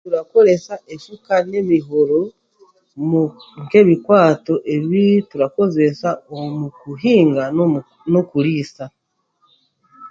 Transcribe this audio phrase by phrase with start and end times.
[0.05, 2.19] Turakoresa efuka n'emihoro
[3.09, 3.23] mu
[3.63, 7.79] nk'ebikwato ebi turakoresa omu kuhinga n'omu
[8.11, 8.83] n'okuriisa